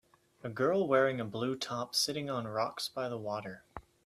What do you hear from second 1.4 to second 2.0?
top